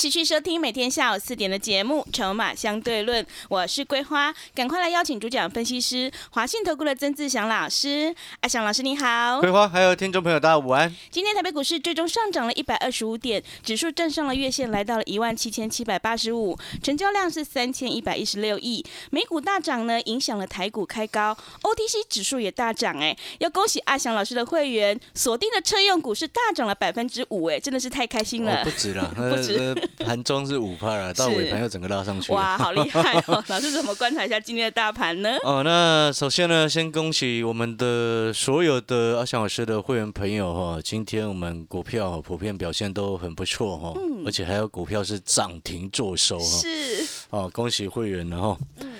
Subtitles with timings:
[0.00, 8.14] 持续收听每天下午四点的节目《筹码相对论》，我是桂花，赶快来邀请主讲分析师华信投顾的曾志祥老师。
[8.40, 10.90] 阿祥老师你好，桂花还有听众朋友大家午安。
[11.10, 18.82] 今天台北股市最终上涨了一百二十五点，指数站上了月线，来到了一万七千七百八十五，成交量是三千一百一十六亿。
[19.10, 28.64] 美股大涨呢，影响了台股开高，OTC 指数也大涨，哎，要恭喜阿祥老师的会员锁定的车用股是大涨了百分之五，哎，真的是太开心了。
[28.64, 29.89] 不止了， 不止。
[30.04, 32.32] 盘中是五趴了，到尾盘又整个拉上去。
[32.32, 33.42] 哇，好厉害哦！
[33.48, 35.36] 老师怎么观察一下今天的大盘呢？
[35.42, 46.44] 哦，那首先呢，先恭喜我们的所有的阿翔老师的会员朋友哈，今天我们股票普遍表现都很不错哈，而且还有股票是涨停做收哈。
[46.44, 47.06] 是。
[47.30, 48.58] 哦，恭喜会员了哈。
[48.80, 48.92] 嗯。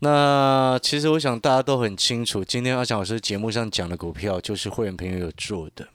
[0.00, 5.86] 那其实我想大家都很清楚，今天阿翔老师节目上讲的股票就是会员朋友有做的。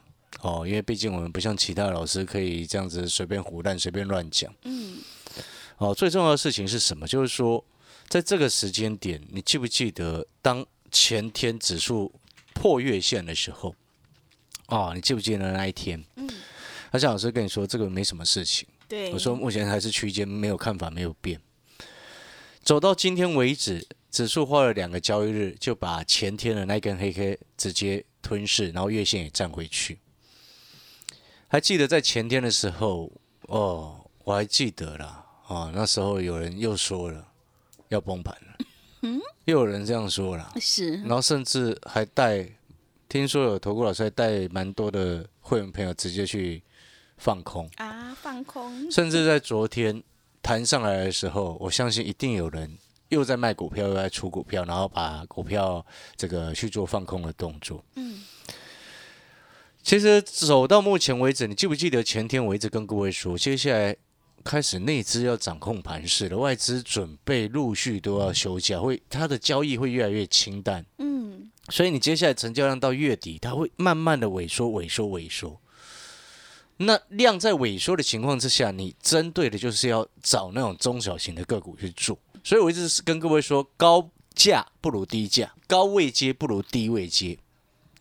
[0.42, 4.54] 哦，因为毕竟我们不像其他老师可以这样子随便胡乱、随便乱讲。
[4.64, 5.00] 嗯。
[5.78, 7.08] 哦，最重要的事情是什么？
[7.08, 7.64] 就是说，
[8.08, 12.12] 在这个时间点，你记不记得当前天指数
[12.54, 13.76] 破月线的时候？
[14.68, 16.04] 哦，你记不记得那一天？
[16.16, 16.30] 嗯。
[16.92, 18.68] 而且老师跟你说，这个没什么事情。
[18.88, 19.12] 对。
[19.14, 21.40] 我说目前还是区间，没有看法，没有变。
[22.62, 29.98] 走到今天为止，指数花了两个交易日，就把前天的那根黑黑直接吞噬，然后月线也站回去。
[31.52, 33.12] 还记得在前天的时候，
[33.48, 35.72] 哦，我还记得啦啊。
[35.74, 37.26] 那时候有人又说了
[37.88, 38.66] 要崩盘了，
[39.02, 40.98] 嗯，又有人这样说了，是。
[40.98, 42.48] 然后甚至还带，
[43.10, 46.62] 听说有投顾老师还带蛮多的会员朋友直接去
[47.18, 48.92] 放空啊，放空。
[48.92, 50.04] 甚至在昨天
[50.44, 52.78] 弹上来的时候，我相信一定有人
[53.08, 55.84] 又在卖股票，又在出股票，然后把股票
[56.16, 58.22] 这个去做放空的动作，嗯。
[59.90, 63.96] 其实走到目前为止，你记不记得前天我一直跟各位说，接下来
[64.44, 70.86] 开始内资要掌控盘势了，外资准备陆续都要休假，会它的交易会越来越清淡。
[71.00, 75.60] 嗯，所以你接下来成交量到月底，它会慢慢的萎缩、萎缩、萎缩。
[76.78, 82.16] 那量在萎缩的情况之下，你针对的就是要找那种中小型的个股去做。
[82.44, 87.40] 所以我一直是跟各位说，高价不如低价，高位接不如低位接，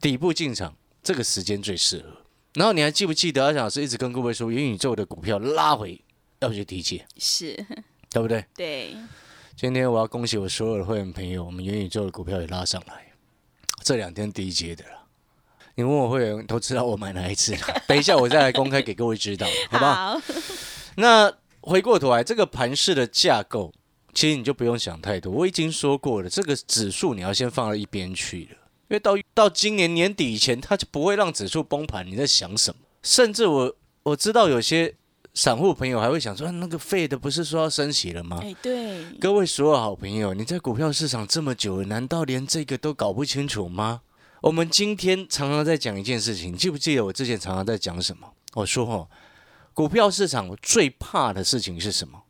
[0.02, 0.74] 底部进场。
[1.02, 2.04] 这个时间最适合。
[2.54, 6.00] 然后你还记不记得阿翔老师一直跟各位说，元宇宙的股票拉回
[6.40, 7.54] 要去低阶，是，
[8.10, 8.44] 对不对？
[8.54, 8.96] 对。
[9.56, 13.12] 今天我要恭喜我所有的会员朋友，我们元宇宙的股票也拉上来，
[13.82, 14.90] 这两天低阶的了。
[15.74, 17.56] 你问我会员都知道我买哪一次，
[17.86, 20.20] 等一下我再来公开给各位知道， 好不好？
[20.96, 23.72] 那回过头来，这个盘市的架构，
[24.14, 25.32] 其实你就不用想太多。
[25.32, 28.67] 我已经说过了，这个指数你要先放到一边去了。
[28.88, 32.06] 因为到到今年年底以前，它就不会让指数崩盘。
[32.06, 32.80] 你在想什么？
[33.02, 34.94] 甚至我我知道有些
[35.34, 38.40] 散户朋友还会想说，那个费的不是说要升息了吗？
[38.42, 39.04] 哎，对。
[39.20, 44.00] 各位所有好朋友，你在股票市场这么久了，难道连这个都搞不清楚吗？
[44.40, 48.32] 我们今天常常在讲一件事情，记不记得我之前常常在讲什么？
[48.54, 49.08] 我说哦，
[49.74, 52.22] 股票市场最怕的事情是什么？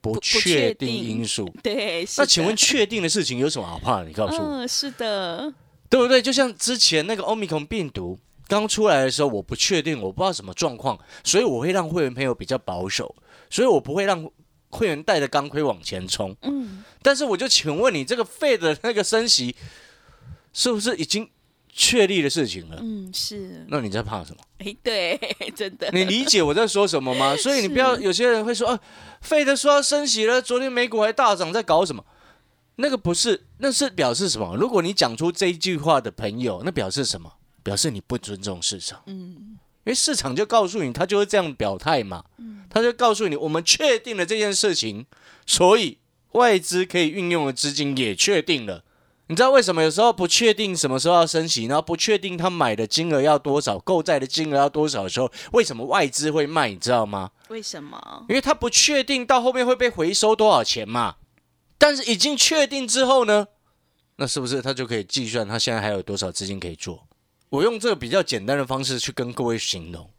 [0.00, 1.52] 不确定因素。
[1.64, 2.06] 对。
[2.16, 4.04] 那请问确定的事情有什么好怕的？
[4.06, 4.42] 你告诉我。
[4.42, 5.52] 嗯，是的。
[5.88, 6.20] 对不对？
[6.20, 13.14] 就像之前那个欧米孔病毒刚出来的时候，我不确定，我不知道什么状况，所以我会让会员朋友比较保守，
[13.50, 14.28] 所以我不会让
[14.68, 16.34] 会员带着钢盔往前冲。
[16.42, 19.54] 嗯，但是我就请问你，这个费的那个升息
[20.52, 21.28] 是不是已经
[21.72, 22.78] 确立的事情了？
[22.80, 23.64] 嗯，是。
[23.68, 24.38] 那你在怕什么？
[24.58, 25.18] 哎，对，
[25.54, 25.90] 真的。
[25.92, 27.36] 你理解我在说什么吗？
[27.36, 28.80] 所以你不要有些人会说，啊，
[29.20, 32.04] 费的说要升息了，昨天美股还大涨，在搞什么？
[32.76, 34.54] 那个不是，那是表示什么？
[34.56, 37.32] 如果你讲出这一句话的朋友，那表示什么？
[37.62, 39.02] 表示你不尊重市场。
[39.06, 42.24] 嗯，因为市场就告诉你，他就会这样表态嘛。
[42.38, 45.06] 嗯，他就告诉你，我们确定了这件事情，
[45.46, 45.98] 所以
[46.32, 48.84] 外资可以运用的资金也确定了。
[49.28, 56.68] 你知道为什么有时候不确定什么时候要升息，然后不确定他买的金额要多少，购债的金额要多少的时候，为什么外资会卖？
[56.68, 57.32] 你知道吗？
[57.48, 58.24] 为什么？
[58.28, 61.16] 因为他不确定到后面会被回收多少钱嘛。
[61.78, 63.46] 但是已经确定之后呢，
[64.16, 67.06] 那是不是他就可以计算他现在还有多少资金可以做？
[67.50, 70.10] 我用这个比较简单的方式去跟各位形容，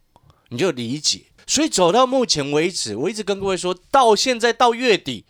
[0.48, 1.26] 你就理解。
[1.46, 5.24] 所以走到目前为止，我一直跟各位说到现在到月底，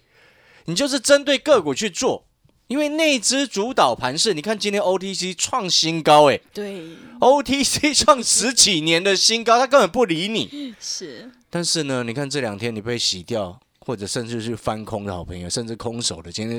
[0.67, 2.27] 你就是针对个股去做，
[2.67, 4.35] 因为内资主导盘势。
[4.35, 6.83] 你看今天 OTC 创新高，哎对
[7.21, 10.75] ，，OTC 创十几年的新高，他根本不理你。
[10.81, 16.59] 是，但是呢，你看这两天你被洗掉，或者甚至是翻空的好朋友，甚至空手的，今天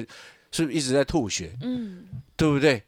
[0.50, 1.56] 是不是一直在吐血？
[1.62, 2.82] 嗯对不对？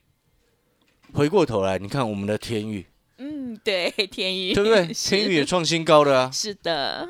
[1.13, 2.87] 回过头来，你看我们的天域，
[3.19, 4.87] 嗯，对，天宇，对不对？
[4.97, 6.31] 天域也创新高的啊。
[6.31, 7.07] 是的，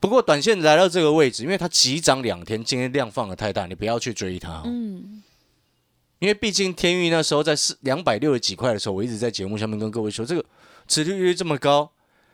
[0.00, 4.62] 不过短线来到这个位置，因为它急涨两天，今天量放的太大，你不要去追它、哦。
[4.66, 5.22] 嗯，
[6.18, 10.44] 因为毕竟天域那时候在四两百六十几块的时候，我一直在节目上面跟各位说，这个
[10.86, 11.90] 持利率这么高，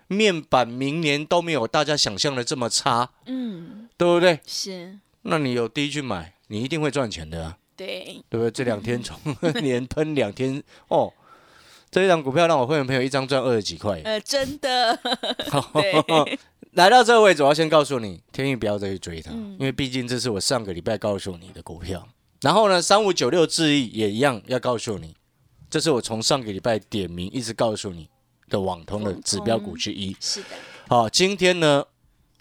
[0.09, 4.41] 面板明年都没有大家想象的这么差，嗯，对不对？
[4.45, 8.51] 是，那你有低去买，你一定会赚钱的啊，对，对不对？
[8.51, 9.17] 这两天从
[9.63, 11.13] 连喷两天哦，
[11.89, 14.01] 这一张股票让我会员朋友一张赚二十几块。
[14.05, 14.99] 呃，真的，
[15.73, 16.39] 对，
[16.75, 22.09] 来到这个位置，我要先告诉你，天意不要再去追它，嗯因为毕竟这是我上个礼拜告诉你的股票。
[22.41, 25.15] 然后呢，三五九六智易也一样要告诉你，
[25.71, 28.09] 这是我从上个礼拜点名一直告诉你
[28.49, 30.17] 的网通的指标股之一。
[30.19, 30.47] 是的，
[30.89, 31.85] 好，今天呢，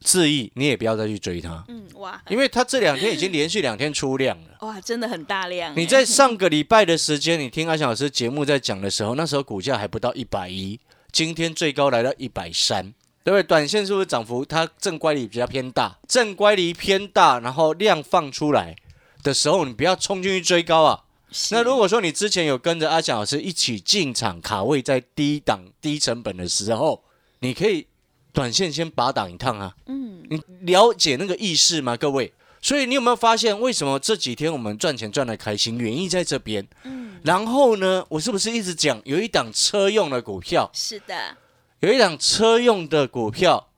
[0.03, 4.57] 智易你也不要再去追它，嗯，哇，因为它这两天已经连续两天出量了。
[4.62, 10.80] 哇，真的很大量，你在上个礼拜的时间，你听阿翔老师节目在讲的时候，那时候股价还不到一百一，
[11.12, 12.94] 今天最高来到一百三，
[13.24, 13.44] 对不对？
[13.44, 16.00] 短线是不是涨幅它正乖离比较偏大？
[16.07, 18.75] 正乖离偏大，然后量放出来
[19.21, 21.03] 的时候，你不要冲进去追高啊。
[21.51, 27.03] 那如果说你之前有跟着阿翔老师一起进场卡位在低档低成本的时候，
[27.39, 27.88] 你可以
[28.33, 29.75] 短线先拔档一趟啊。
[29.87, 32.33] 嗯，你了解那个意识吗，各位？
[32.61, 36.67] 所以你有没有发现，为什么这几天我们赚钱赚的开心，原因在这边？
[36.83, 41.37] 嗯，然后呢，我是不是一直讲有一档车用的股票，是的，
[41.79, 43.69] 有一档车用的股票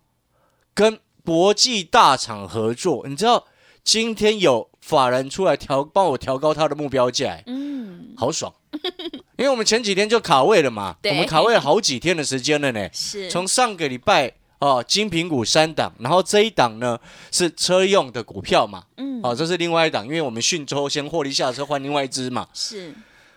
[0.74, 3.06] 跟国际大厂合作？
[3.08, 3.46] 你知道
[3.86, 8.54] 今天有法人出来调，帮我调高他的目标价、欸嗯，好爽！
[9.38, 12.90] 因为我们前几天就卡位了嘛， 对我们卡位了好几天的时间了呢。
[12.92, 14.34] 是，从上个礼拜
[14.64, 16.98] 哦，金苹果三档，然后这一档呢
[17.34, 22.96] 是车用的股票嘛，嗯，哦，这是另外一档，因为我们讯州先获利下车换另外一支嘛，是，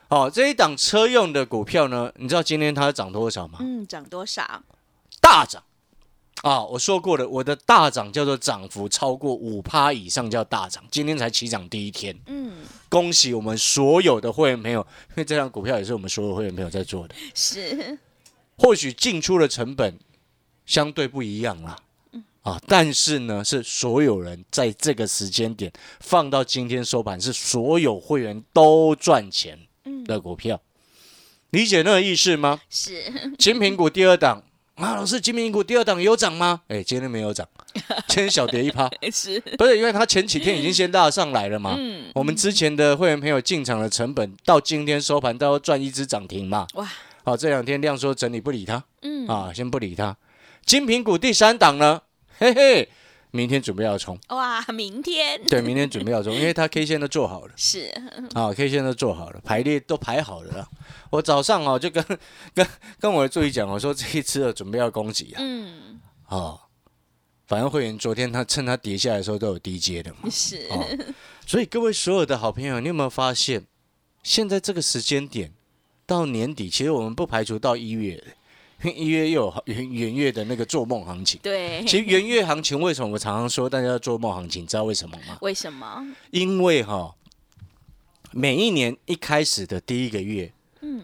[0.08, 3.58] 哦，这一档车用的股票呢，你知道今天它涨多少吗？
[3.60, 4.62] 嗯，涨多少？
[5.20, 5.60] 大涨
[6.42, 6.62] 啊！
[6.62, 12.52] 我说过了，我的大涨叫做涨幅超过五趴以上叫大涨，今天才起涨第一天，嗯，
[12.88, 17.16] 恭喜我们所有的会员朋友，因为这档股票也是我们所有会员朋友在做的。
[17.34, 17.98] 是，
[18.56, 19.98] 或许进出的成本
[20.66, 21.76] 相对不一样啦，
[22.42, 29.58] 啊，但是呢，是所有人在这个时间点放到今天收盘，是所有会员都赚钱
[30.04, 30.60] 的股票，
[31.50, 32.60] 理解那个意思吗？
[32.68, 32.92] 是，
[33.38, 34.42] 金苹果第二档
[34.74, 36.62] 啊，老师，金苹果第二档有涨吗？
[36.68, 37.48] 哎，今天没有涨，
[38.08, 41.76] 今天小跌一趴， 是，不是因为它前几天已经先拉上来了嘛。
[41.78, 46.66] 嗯，我们之前的会员朋友进场的成本到今天收盘都要赚一只涨停嘛。
[46.74, 46.88] 哇，
[47.24, 48.84] 好，这两天量缩整理不理他。
[49.02, 50.16] 嗯，啊，先不理它。
[50.66, 52.02] 金苹果第三档呢，
[52.38, 52.88] 嘿嘿，
[53.30, 55.40] 明天准备要冲，哇，明天。
[55.48, 57.88] 对，明天准备要冲，因为它 K 线都做好了， 是，
[58.34, 60.68] 啊，K 线都做好了，排列都排好了。
[61.10, 62.04] 我早上哦就跟
[62.52, 62.66] 跟
[62.98, 66.58] 跟我的助理讲，我说这一次哦准备要攻击啊，嗯，哦，
[67.46, 70.84] 反正会员昨天他趁他跌下来的时候都有低接的嘛，是，哦，
[71.46, 73.64] 所以各位所有的好朋友，你有没有发现，
[74.24, 75.52] 现在这个时间点
[76.04, 78.20] 到年底，其实我们不排除到一月，
[78.82, 81.40] 一月又有元元月的那个做梦行情。
[81.42, 84.66] 对，其实元月行情为什么我常常说大家要做梦行情？
[84.66, 85.38] 知道为什么吗？
[85.40, 86.06] 为什么？
[86.30, 87.14] 因为哈，
[88.32, 90.52] 每一年一开始的第一个月，
[90.82, 91.02] 嗯，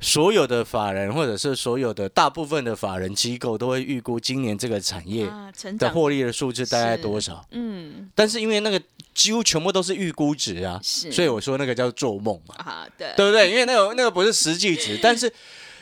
[0.00, 5.30] 所有的法人或者是所有的大部分的法人机构都会预估今年这个产业
[5.78, 7.44] 的获利的数字大概多少。
[7.50, 8.80] 嗯，但是因为那个
[9.12, 13.50] 几乎全部都是预估值啊，是，所以我说那个叫做梦嘛，啊，对，对不对？
[13.50, 15.30] 因为那个那个不是实际值，但是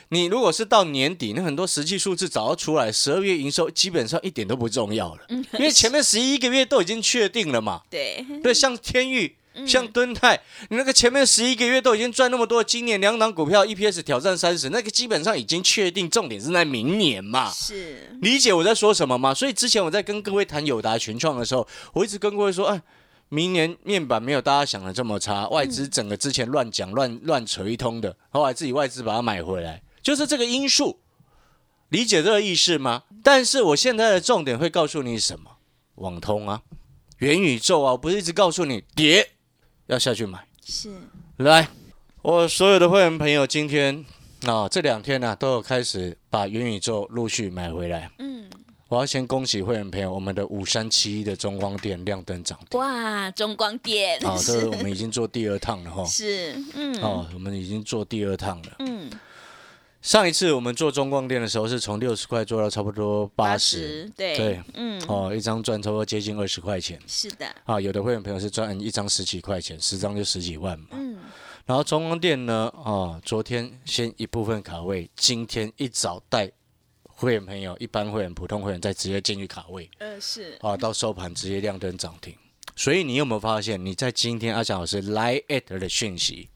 [0.09, 7.81] 你如果是到年底，那很多实际数字早要出来，十二月营收基本上一点都不重要了，嗯因为前面十一个月都已经确定了嘛。
[7.89, 9.35] 对，对，像天域。
[9.55, 10.39] 嗯像敦泰，
[10.69, 17.51] 你那个前面十一个月都已经赚那么多，今年两档股票 EPS 挑战三十，那个基本上已经确定，重点是在明年嘛。
[17.51, 19.33] 是，理解我在说什么吗？
[19.33, 22.81] 所以之前我在跟各位谈友达群创的时候，我一直跟各位说，哎，
[23.27, 30.97] 明年面板没有大家想的这么差，外资整个之前乱讲、乱乱扯一通的，后来自己外资把它买回来，就是这个因素，
[31.89, 33.03] 理解这个意思吗？
[33.21, 35.57] 但是我现在的重点会告诉你什么？
[35.97, 36.63] 网通啊，
[37.19, 39.29] 元宇宙啊，我不是一直告诉你跌
[39.85, 40.43] 要下去买。
[40.65, 40.89] 是，
[41.37, 41.69] 来，
[42.23, 44.03] 我所有的会员朋友今天
[44.47, 48.09] 啊、这两天呢、都有开始把元宇宙陆续买回来。
[48.17, 48.49] 嗯，
[48.87, 52.79] 我要先恭喜会员朋友，我们的五三七一的中光电亮灯涨停。
[52.79, 56.03] 哇，中光电啊，这是个我们已经做第二趟了哈。
[56.05, 58.75] 是，嗯哦，我们已经做第二趟了。
[58.79, 59.07] 嗯，
[60.01, 64.09] 上一次我们做中光电的时候，是从六十块做到差不多八十。
[64.15, 66.97] 对对，嗯，哦，一张赚差不多接近二十块钱。
[67.05, 70.87] 是的，啊，有的会员朋友是赚一张十几块钱，十张就十几万嘛。
[70.91, 71.17] 嗯，
[71.65, 76.49] 然后中光电呢，啊，昨天先一部分卡位，今天一早带
[77.03, 82.33] 会员朋友、一般会员、普通会员再直接进去卡位，呃是，啊，到收盘直接亮灯涨停。
[82.73, 86.49] 所以你有没有发现，你在今天阿强老师 Line at 的讯息，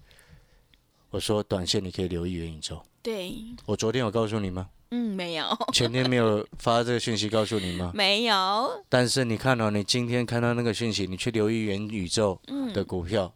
[1.10, 2.82] 我说短线你可以留意元宇宙。
[3.04, 4.70] 对，我昨天有告诉你吗？
[4.92, 7.92] 嗯，没有， 前天没有发这个讯息告诉你吗？
[7.94, 12.40] 没有，但是你看到、你今天看到那个讯息，你去留意元宇宙
[12.74, 13.34] 的股票，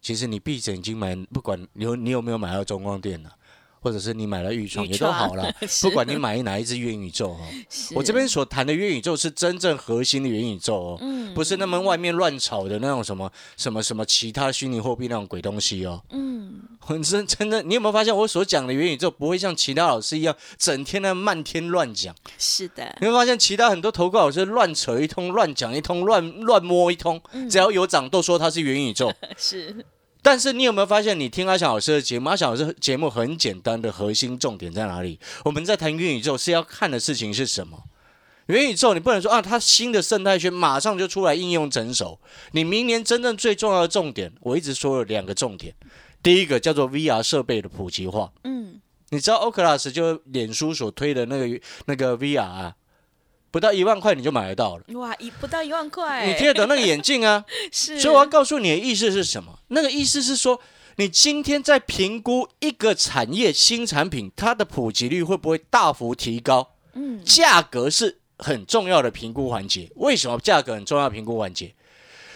[0.00, 3.30] 其实你闭着眼睛买，不管你有你有没有买到中光电呢、
[3.80, 7.38] 或者是你买了预创也都好创了， 不管你买哪一只元宇宙哦，
[7.94, 11.20] 我这边所谈的元宇宙是真正核心的元宇宙哦，嗯。
[11.32, 16.02] 不是那么外面乱炒的那种什么什么什么其他虚拟货币那种鬼东西哦。
[16.10, 22.12] 嗯，很真真的，你有没有发现我所讲的元宇宙不会像其他老师一样整天的漫天乱讲？
[22.36, 29.12] 是的，你会发现其他很多投顾老师乱扯一通、乱讲一通、乱乱摸一通，只要有涨都说它是元宇宙。
[29.38, 29.84] 是，
[30.22, 35.18] 但是你有没有发现，你听阿翔老师的节目，阿翔老师节目很简单的核心重点在哪里？
[35.44, 37.84] 我们在谈元宇宙是要看的事情是什么？
[38.46, 42.18] 元宇宙你不能说啊，它新的生态圈马上就出来应用整手。
[42.52, 45.72] 你明年真正最重要的重点，我一直说了两个重点，
[46.22, 48.32] 第一个叫做 VR 设备的普及化。
[48.42, 52.74] 嗯，你知道 Oculus 就是脸书所推的那个那个 VR 啊，
[53.50, 54.84] 不到一万块你就买得到了。
[54.98, 57.44] 哇，一不到一万块，你听得懂那个眼镜啊？
[57.72, 59.58] 是，所以我要告诉你的意思是什么？
[59.68, 60.60] 那个意思是说，
[60.96, 66.74] 你今天在评估一个产业新产品，它的普及率会不会大幅提高？
[66.94, 69.90] 嗯，价格是很重要的评估环节。
[69.96, 71.74] 为什么价格很重要评估环节？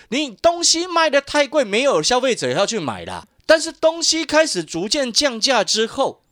[0.09, 3.27] 你东西卖的太贵，没有消费者要去买啦。
[3.47, 6.23] 但是东西开始逐渐降价之后，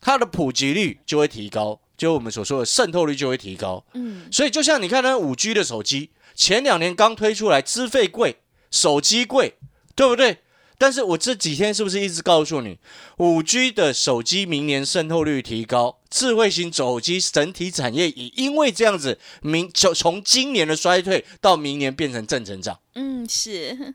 [0.00, 3.84] 它的普及率就会提高，就我们所说的渗透率就会提高。
[3.94, 8.36] 嗯，所以就像你看那五 G 的手机，前两年刚推出来，资费贵，
[8.70, 9.54] 手机贵，
[9.94, 10.38] 对不对？
[10.78, 12.78] 但是我这几天是不是一直告诉你，
[13.16, 22.78] 五 G 的手机明年渗透率提高，智慧型手机整体产业也因为这样子，明就从今年的衰退到明年变成正成长。
[22.94, 23.94] 嗯，是，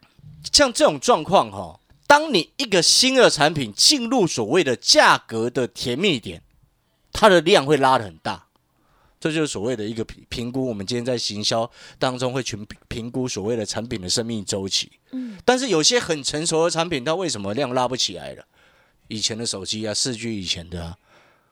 [0.51, 6.41] 像这种状况哈，当你一个新的产品进入所谓的价格的甜蜜点，
[7.12, 8.48] 它的量会拉的很大，
[9.20, 10.65] 这就是所谓的一个评评估。
[10.68, 14.91] 我们今天在行销当中会去评评估所谓的产品的生命周期。
[15.12, 18.46] 嗯，但是有些很成熟的产品，它为什么量拉不起来了？
[19.08, 20.98] 以前的手机啊，四 G 以前的啊，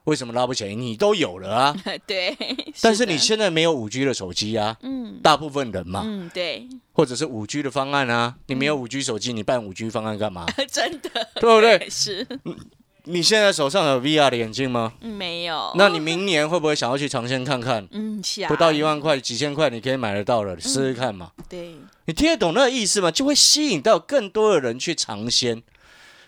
[0.06, 0.74] 为什么拉不起来？
[0.74, 1.76] 你都有了啊，
[2.08, 2.34] 对，
[2.82, 10.46] 但是你现在没有五 G 的手机啊，嗯大部分人嘛，嗯，对，或者是五 G 的方案啊，你没有五 G 手机，你办五 G 方案干嘛？
[10.72, 11.88] 真的，对不对？
[11.92, 12.26] 是，
[13.12, 14.94] 你现在手上有 VR 的眼镜吗？
[15.02, 17.88] 嗯没有，那你明年会不会想要去尝鲜看看？
[17.90, 21.32] 嗯，想不到一，万块，几千块你可以买得到了，试试看嘛。
[21.50, 21.74] 对，
[22.06, 23.10] 你听得懂那个意思吗？
[23.10, 25.64] 就会吸引到更多的人去尝鲜。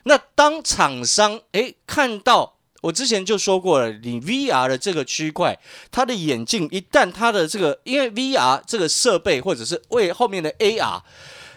[0.06, 5.60] 那当厂商诶看到，我之前就说过了，你 VR 的这个区块，
[5.92, 11.02] 它的眼镜一旦它的这个，因为 VR 这个设备或者是为后面的 AR，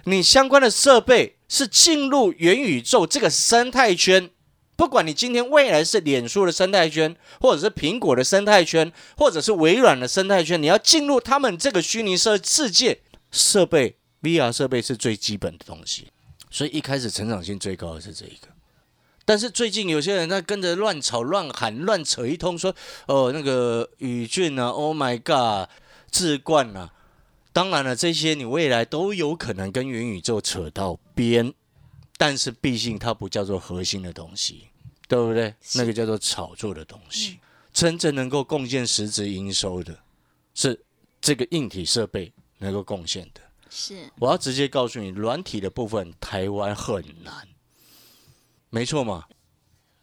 [0.05, 4.29] 你相关的设备是进入元宇宙这个生态圈。
[4.77, 13.01] 不管你今天未来是脸书的生态圈，或者是苹果的生态圈，或者是微软的生态圈，你要进入他们这个虚拟设世界，
[13.31, 16.09] 设备 VR 设备是最基本的东西，
[16.51, 18.49] 所以一开始成长性最高的是这一个。
[19.25, 22.75] 但是最近有些人在跟着乱吵、乱喊、乱扯一通，说
[23.07, 25.71] 哦那个宇峻啊，Oh my God，
[26.11, 26.91] 智冠啊，
[27.53, 31.55] 当然了，这些你未来都有可能跟元宇宙扯到边，
[32.17, 34.69] 但是毕竟它不叫做核心的东西，
[35.09, 35.55] 对不对？
[35.75, 37.39] 那个叫做炒作的东西，
[37.73, 39.99] 真正能够贡献实质营收的，
[40.55, 40.81] 是
[41.21, 43.41] 这个硬体设备能够贡献的。
[43.69, 47.49] 是，我要直接告诉你，软体的部分台湾很难，
[48.71, 49.25] 没错嘛？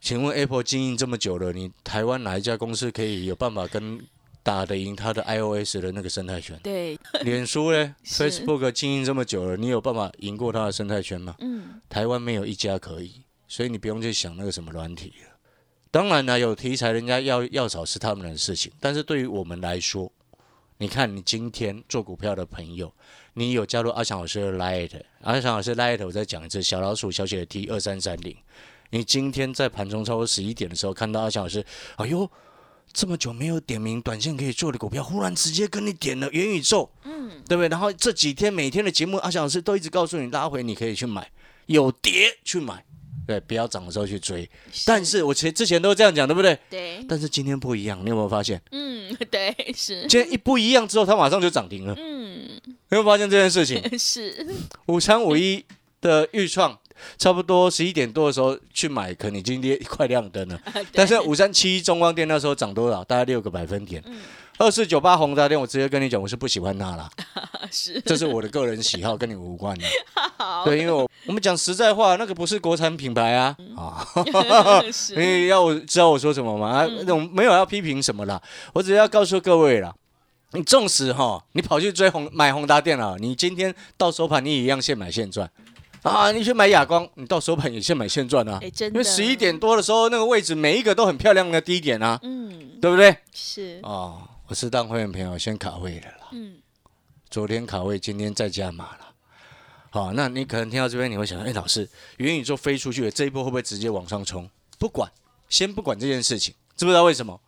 [0.02, 4.06] 请问 Apple 经营这么久了，你台湾哪一家公司可以有办法跟
[4.44, 6.60] 打得赢它的 iOS 的那个生态圈？
[6.64, 11.36] 对， 脸书呢？Facebook 经营这么久了，你有办法赢过它的生态圈吗？
[11.40, 15.38] 嗯，台湾没有一家可以，所以你不用去想那个什么软体了。
[15.92, 20.12] 当然呢，有题材人家要要找是他们的事情，但是对于我们来说，
[20.78, 22.92] 你看你今天做股票的朋友，
[23.34, 28.36] 你有加入阿强老师的 Light，阿强老师 Light，我再讲一次，小老鼠小写的 T 二三三零。
[28.90, 31.64] 你今天在盘中超过十一点的时候看到阿强老师，
[31.98, 32.30] 哎呦，
[32.94, 37.70] 这么久没有点名短线可以做的股票，忽然直接跟你点了元宇宙，嗯，对不对？
[37.70, 41.30] 然后这几天每天的节目，阿翔老师都一直告诉你拉回你可以去买，
[41.68, 42.84] 有跌去买，
[43.26, 44.50] 对，不要涨的时候去追。
[44.86, 46.58] 但是我前之前都这样讲，对不对？
[46.70, 48.62] 对，但是今天不一样，你有没有发现？
[48.72, 51.96] 嗯， 对，是，今天一不一样之后，它马上就涨停了。
[51.98, 53.82] 嗯，有没有发现这件事情？
[53.98, 54.48] 是，
[54.88, 55.64] 五三五一
[56.02, 56.78] 的预创。
[57.18, 60.62] 差不多十一点多的时候去买，可能已经快亮灯了。
[60.94, 63.04] 但是五三七中光电那时候涨多少？
[63.04, 64.04] 大概六个百分点。
[64.60, 67.10] 二四九八宏达电，我直接跟你讲，我是不喜欢它了。
[67.72, 69.86] 是，这是我的个人喜好，跟你无关的。
[70.64, 73.58] 对，因为我我们讲实在话，那个不是国产品牌啊。
[73.76, 74.06] 啊，
[75.18, 76.68] 你要我知道我说什么吗？
[76.68, 78.40] 啊，那种没有要批评什么啦，
[78.74, 79.92] 我只要告诉各位啦，
[80.52, 85.50] 你纵使哈，你跑去追红买宏达电了，你今天到收盘你也一样现买现赚。
[86.04, 88.60] 啊，你去买哑光，你到手盘也现买现赚啊！
[88.62, 93.16] 因为十一点多的时候，那个位置每一个都很漂亮的低点啊，嗯，对不对？
[93.32, 96.56] 是哦，我是当会员朋友先卡位的啦，嗯，
[97.30, 99.14] 昨天卡位，今天再加码了。
[99.92, 104.50] 好，那你可能听到这边，你会想，哎，老师，元宇宙飞出去了，这一波会不会直接往上冲？
[104.80, 105.12] 不管，
[105.50, 107.40] 先不管这件事情，知不知道为什么？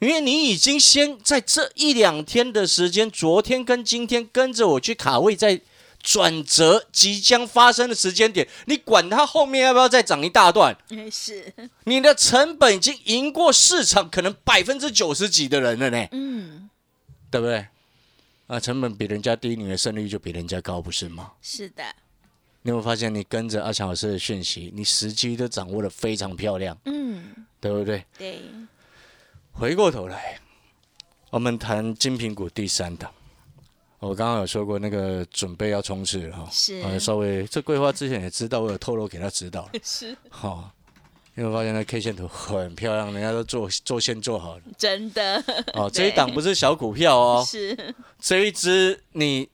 [0.00, 5.60] 因为你已经先在这一两天的时间，昨天跟今天跟着我去卡位在。
[6.08, 10.74] 转折即将发生的时间点，你管它后面要不要再涨一大段？
[11.12, 11.52] 是，
[11.84, 16.08] 你的成本已经赢过市场可能百分之九十几的人了呢。
[16.12, 16.70] 嗯，
[17.30, 17.66] 对不对？
[18.46, 21.32] 啊，成本比人家低，你的胜率就比人家高，不是吗？
[21.42, 21.84] 是的。
[22.62, 26.74] 你有没有发现，你跟着阿强老师的讯息，你时机都掌握的非常漂亮。
[26.86, 27.22] 嗯，
[27.60, 28.02] 对不对？
[28.16, 28.40] 对。
[29.52, 30.40] 回过头来，
[31.28, 33.12] 我们谈精品股第三档。
[34.00, 40.70] 我刚刚有说过，那个准备要冲刺了哈，是，稍微这规划之前也知道，我有透露给他知道了， 是，好，
[41.34, 45.42] 因为我发现那 K 线图很漂亮，人家都做做线做好了，真的，
[45.74, 47.76] 哦， 这一档不是小股票哦，是，
[48.20, 49.48] 这一支你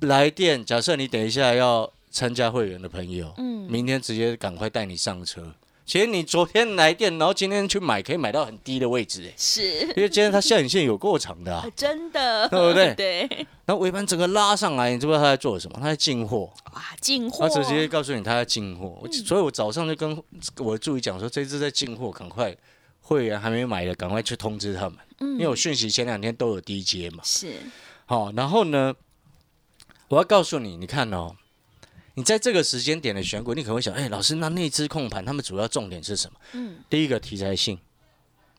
[0.00, 5.54] 来电，假设你等一下要参加会员的朋友，嗯，明天直接赶快带你上车。
[5.86, 9.62] 其实你昨天来电，然后今天去买，可以买到很低的位置，哎，是，
[9.94, 12.92] 因为今天它下影线有过长的， 真的，对不对？
[12.98, 13.46] 对。
[13.64, 15.78] 然后尾盘整个拉上来，你知不知道他在做什么？
[15.80, 16.52] 他在进货。
[16.72, 17.48] 哇，进货！
[17.48, 20.20] 他直接告诉你他在进货，所以我早上就跟
[20.58, 22.52] 我的助理讲说，这支在进货，赶快
[23.00, 24.98] 会员还没买的，赶快去通知他们。
[25.20, 25.34] 嗯。
[25.34, 27.22] 因为我讯息前两天都有低阶嘛。
[27.22, 27.54] 是。
[28.06, 28.92] 好，然后呢，
[30.08, 31.36] 我要告诉你，你看哦。
[32.16, 36.40] 你在这个时间点的选股，你可能会想，哎，老师，那内资控盘他们主要重点是什么？
[36.54, 37.78] 嗯，第一个题材性，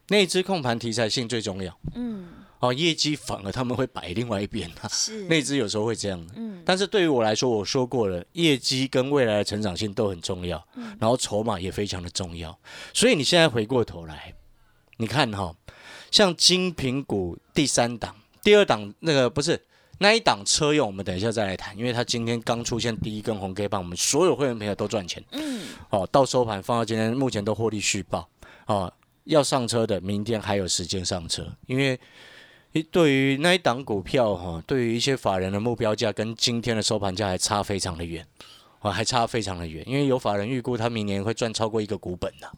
[0.09, 1.75] 内资控盘题材性最重要。
[1.95, 2.27] 嗯，
[2.59, 4.87] 哦，业绩反而他们会摆另外一边啊。
[4.89, 6.33] 是，内资有时候会这样的。
[6.35, 10.63] 嗯，但是对于我来说，我说过了，业绩跟未来的成长性都很重要。
[10.75, 12.55] 嗯，然后筹码也非常的重要。
[12.93, 14.35] 所以你现在回过头来，
[14.97, 15.55] 你看哈，
[16.11, 19.59] 像金苹股第三档、第二档那个不是。
[19.99, 25.23] 那一档车用，我们等一下再来谈，因为它今天刚出现第一根红 K 棒，我们所有会员朋友都赚钱。
[25.31, 28.29] 嗯，哦，到收盘放到今天，目前都获利续报。
[28.67, 31.99] 哦，要上车的，明天还有时间上车，因为
[32.73, 38.25] 一对于那一档股票哈，对于一些法人的目标价跟今天的收盘价还差非常的远，
[38.81, 42.51] 哦，还差非常的远，因为有法人预估他明年会赚超过一个股本的。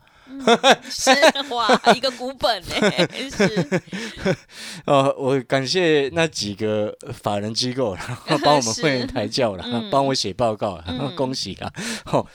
[0.90, 1.12] 是
[1.50, 3.82] 哇，一个股本哎， 是
[4.86, 10.82] 哦，我感谢那几个法人机构，然后帮我们会员抬轿了， 帮我写报告，
[11.16, 11.72] 恭喜啦！
[12.06, 12.26] 好，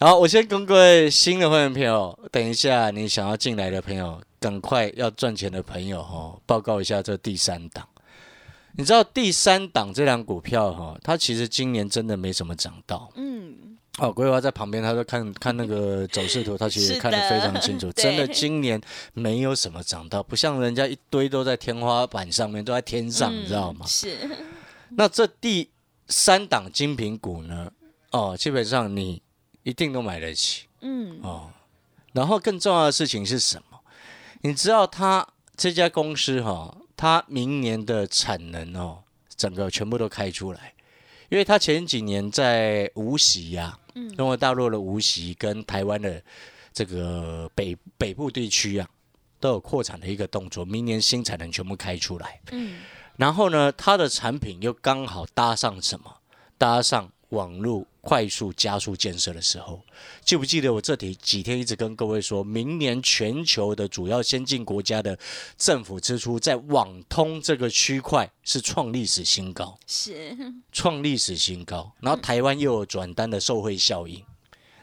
[0.00, 7.86] 好，我先跟各位新的会员朋友，等一下你想要进来的朋友，赶快要赚钱的朋友哈，报告一下这第三档。
[8.76, 13.67] 你知道第三档这辆股票哈，它其实今年真的没什么涨到，嗯。
[13.98, 17.90] 哦，桂花在旁边，他在看看那个走势图，他其实看得非常清楚。
[17.94, 18.80] 真的，今年
[19.12, 23.84] 没有什么涨到，不像人家一堆都在天花板上面，都在天上，你知道吗？
[23.86, 24.16] 是。
[24.90, 25.68] 那这第
[26.06, 27.72] 三档精品股呢？
[28.12, 29.20] 哦，基本上你
[29.64, 30.66] 一定都买得起。
[30.80, 31.18] 嗯。
[31.22, 31.50] 哦。
[32.12, 33.80] 然后更重要的事情是什么？
[34.42, 39.02] 你知道他这家公司哈，他明年的产能哦，
[39.36, 40.72] 整个全部都开出来。
[41.28, 43.78] 因为他前几年在无锡呀，
[44.16, 46.22] 中国大陆的无锡跟台湾的
[46.72, 48.88] 这个北北部地区啊，
[49.40, 52.40] 都有扩产的一个动作，明年新产能全部开出来。
[52.50, 52.80] 嗯，
[53.16, 56.16] 然后呢，它的产品又刚好搭上什么？
[56.58, 59.82] 搭上网络快速加速建设的时候，
[60.24, 65.18] 记不记得我这几几天一直跟各位说，明年全球的主要先进国家的
[65.58, 70.34] 政府支出在网通这个区块是创历史新高，是
[70.72, 71.92] 创历史新高。
[72.00, 74.24] 然后台湾又有转单的受惠效应，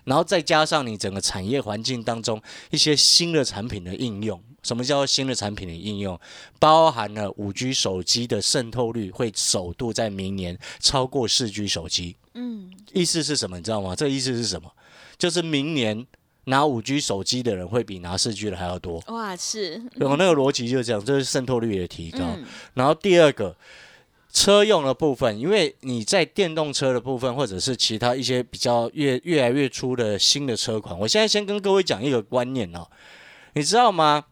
[0.03, 6.19] 然后再加上你整个产业环境当中一些新的产品的应用，什么叫做新的产品的应用？
[6.59, 12.17] 包含了五 G 手机的渗透率会首度在明年超过四 G 手机。
[12.35, 13.57] 嗯，意思是什么？
[13.57, 13.95] 你知道吗？
[13.95, 14.71] 这个意思是什么？
[15.17, 16.05] 就是明年
[16.45, 19.03] 拿五 G 手机的人会比拿四 G 的还要多。
[19.07, 22.19] 哇，是我那个逻辑就是这样，这是渗透率的提高。
[22.75, 23.55] 然后第二个。
[24.37, 32.85] 车用的部分，因为你在电动车的部分，或者是其他一些比较越越来越出的新的车款，我现在先跟各位讲一个观念哦，
[33.53, 34.25] 你知道吗？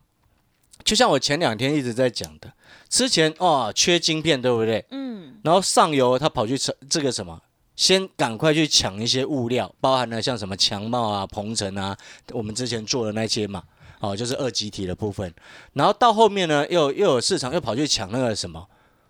[0.84, 2.52] 就像我前两天一直在讲的，
[2.90, 4.84] 之前哦缺晶片，对不对？
[4.92, 5.40] 嗯。
[5.42, 7.42] 然后上游他跑去车这个什么，
[7.76, 11.98] 先赶快去抢一些物料，包含了像什么强茂啊、鹏程啊，
[12.32, 13.64] 我们之前做的那些嘛，
[14.00, 15.34] 哦，就是二级体的部分。
[15.74, 18.68] 然后到后面呢，又又有市场又跑去抢那个什么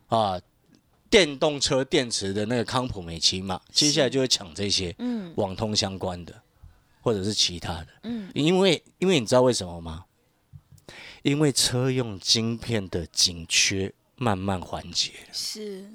[0.08, 0.40] 啊？
[1.10, 6.34] 电动车电池的那个康普美奇嘛，接下来就会抢这些，嗯，网通相关的，
[7.02, 10.06] 或者是其他的，嗯，因为因为你知道为什么吗？
[11.22, 15.86] 因为车用晶片的紧缺慢慢缓解是。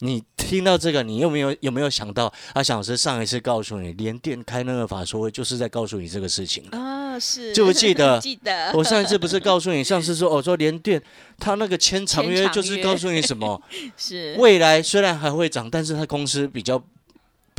[0.00, 7.18] 你听到这个，你有没有有没有想到阿翔老师上一次告诉你，连电开那个法说会，就是在告诉你这个事情啊？
[7.18, 8.18] 是，记不记得？
[8.20, 8.72] 记得。
[8.74, 11.02] 我上一次不是告诉你，上次说，我说连电，
[11.38, 13.60] 他那个签长约就是告诉你什么？
[13.96, 14.36] 是。
[14.38, 16.82] 未来虽然还会涨，但是他公司比较。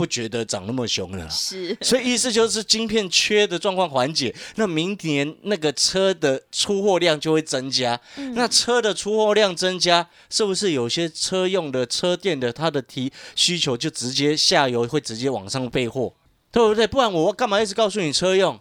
[0.02, 8.02] 不觉得涨那么凶了，是， 所以意思就是晶片缺的状况缓解，那明年那个车的出货量就会增加，
[8.34, 16.12] 那车的出货量增加，是不是有些车用的车电的它的提需求就直接下游会直接往上备货，
[16.52, 16.88] 对不对？
[16.88, 18.60] 不然我干嘛一直告诉你车用，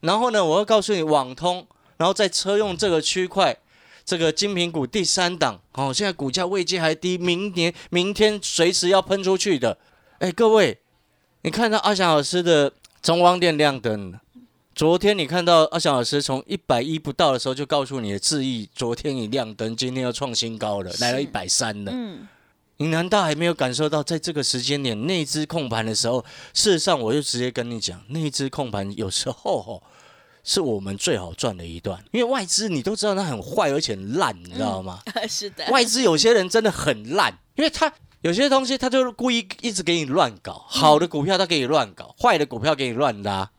[0.00, 1.64] 然后呢，我要告诉你网通，
[1.96, 3.56] 然后在车用这个区块，
[4.04, 9.78] 这个金品股第三档，哦，现在股价位阶还低，明年明天随时要喷出去的。
[10.22, 10.78] 哎，各位，
[11.42, 14.14] 你看到阿翔老师的中光电亮灯？
[14.72, 21.90] 昨天你看到阿翔老师从一百一不到的时候就告诉你的致意，昨天已亮灯，今天又创新高了，来了一百三了。
[21.92, 22.28] 嗯，
[22.76, 26.24] 你难道还没有感受到，在这个时间点内资控盘的时候？
[26.54, 29.82] 事实上，我就直接跟你讲，内资控盘有时候吼
[30.44, 35.00] 是我们最好赚的一段，因为外资你都知道它很坏而且烂，你知道吗？
[35.28, 37.92] 是的，外资有些人真的很烂，因为他。
[38.22, 43.50] 有些东西他就是故意一直给你乱搞，好的股票他给你乱搞，坏的股票给你乱拉，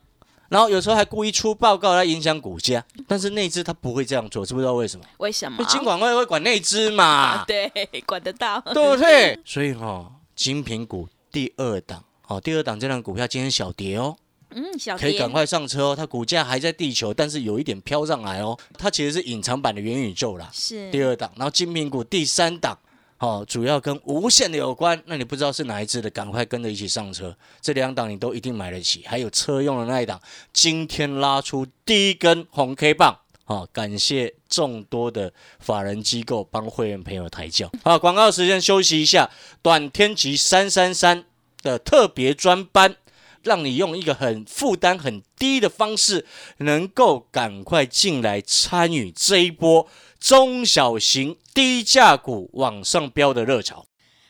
[0.48, 2.86] 然后有时候还故意出报告来影响股价。
[3.06, 5.06] 但是内资他不会这样做，知不知道为什么？
[5.18, 5.64] 为什么？
[5.66, 7.44] 金管会会管内资嘛？
[7.48, 7.70] 对，
[8.06, 9.38] 管得到，对不对？
[9.44, 14.16] 所以哈，精品股第二档，哦，第二档这档股票今天小跌哦，
[14.52, 15.96] 嗯，小可以赶快上车哦。
[15.96, 18.58] 它股价还在地球，但是有一点飘上来哦。
[18.78, 21.30] 它其实是隐藏版的元宇宙啦，是第二档。
[21.36, 22.80] 然后精品股第三档。
[23.24, 27.34] 哦，主要跟无线的有关，那你不知道是哪一支的，赶快跟着一起上车。
[27.62, 37.72] 这两档你都一定买得起，还有车用的那一档，今天拉出第一根红 K 棒，好，感谢众多的法人机构帮会员朋友抬轿。
[37.86, 39.32] 好，广告时间休息一下，
[39.62, 41.24] 短天奇三三三
[41.62, 42.98] 的特别专班，
[43.42, 46.26] 让你用一个很负担很低的方式，
[46.58, 49.88] 能够赶快进来参与这一波。
[50.24, 53.86] 中小型低价股往上飙的热潮。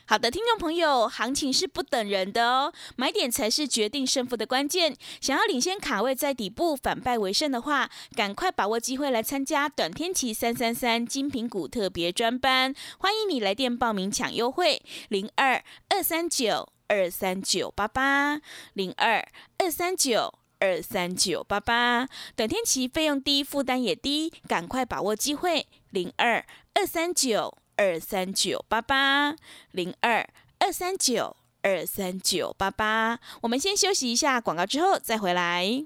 [0.07, 4.97] 好的，听众朋友，行情是不等人的哦，买点才是决定胜负的关键。
[5.21, 18.41] 想要领先卡位在底部，反败为胜的话，赶快把握机会来参加短天奇三三三精品股特别专班，欢迎你来电报名抢优惠，零二二三九二三九八八
[18.73, 19.23] 零二
[19.59, 20.33] 二三九。
[20.63, 25.67] 二三九八八，短天期费用低，负担也低，赶快把握机会。
[25.89, 29.35] 零二二三九二三九八八，
[29.71, 30.25] 零二
[30.59, 33.19] 二三九二三九八八。
[33.41, 35.85] 我们先休息一下广告，之后再回来。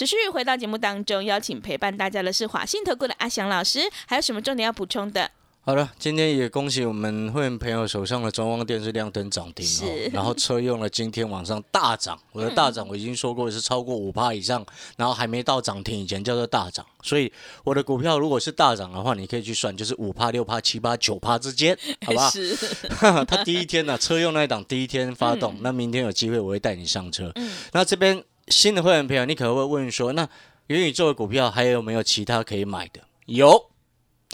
[0.00, 5.30] 持续回到节目当中，邀请陪伴大家的是华信投顾的阿翔老师，还有什么重点要补充的？
[5.60, 14.64] 好了，今天也恭喜我们会员朋友手上的中光电视亮灯涨停哦，然后车用了今天晚上大涨，我的大涨我已经说过是超过五趴以上，
[14.96, 17.30] 然后还没到涨停以前叫做大涨，所以
[17.62, 22.30] 我的股票如果是大涨的话，你可以去算，就是五趴、六趴、七趴、九趴之间，好吧？
[22.32, 22.56] 是，
[23.28, 27.30] 他第一天呢，车用那一档第一天发动，那明天有机会我会带你上车。
[27.72, 30.28] 那这边新的会员朋友，你可能会问说，那
[30.66, 33.00] 元宇宙的股票还有没有其他可以买的？
[33.26, 33.70] 有，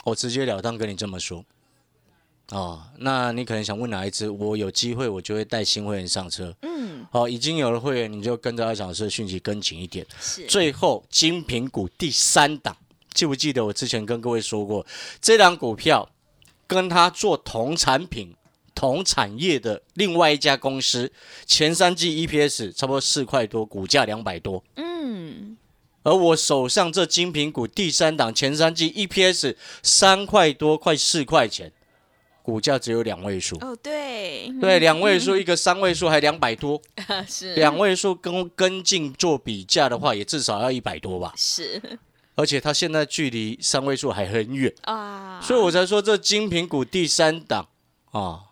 [0.04, 1.44] 我直截了当跟你这么说。
[2.50, 4.30] 哦，那你可能想问哪一支？
[4.30, 6.54] 我有机会我就会带新会员上车。
[6.62, 10.06] 嗯，好，已经有了会员，你就跟着阿小师的讯息跟紧一点。
[10.20, 12.76] 是，最后精品股第三档，
[13.12, 14.86] 记不记得我之前跟各位说过，
[15.20, 16.08] 这档股票
[16.68, 18.32] 跟它做同产品、
[18.76, 21.10] 同产业的另外一家公司，
[21.44, 24.62] 前三季 EPS 差不多四块多，股价两百多。
[24.76, 25.56] 嗯，
[26.04, 31.72] 而我手上这精品股第三档，前三季 EPS 三块多，快四块钱。
[32.42, 36.80] 股价只有两位数哦，对对，两位数，一个三位数还两百多，
[37.26, 41.32] 是两位数跟跟进做比价的话，也至少要一百多吧。
[41.36, 41.82] 是
[42.36, 47.66] 而且它现在距离三位数还很远，啊，所以我才说这精品股第三档
[48.12, 48.44] 啊，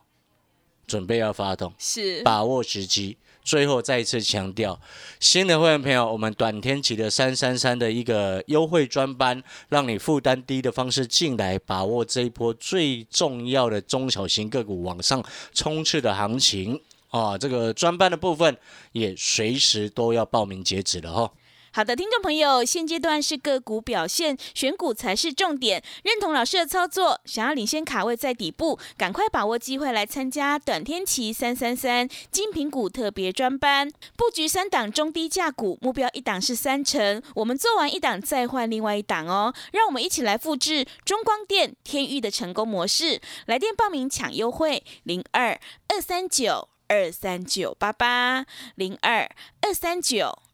[0.86, 3.16] 准备要发动，是把握时机。
[3.42, 4.80] 最后再一次强调，
[5.20, 17.36] 新的会员朋友，我们短天期的三三三的一个优惠专班，让你负担低的方式进来，把握这一波最重要的中小型个股往上冲刺的行情啊！
[17.36, 18.56] 这个专班的部分
[18.92, 21.30] 也随时都要报名截止了哈。
[21.76, 25.82] 好的，听众朋友，现阶段是个股表现，选股才是重点。
[26.04, 39.52] 认同老师的操作，想要领先卡位在底部，赶快把握机会来参加短天期三三三精品股特别专班，布局三档中低价股，目标一档是三成，我们做完一档再换另外一档哦。
[39.72, 45.58] 让我们一起来复制中光电、天域的成功模式，来电报名抢优惠零二
[45.88, 49.28] 二三九二三九八八零二
[49.60, 50.38] 二三九。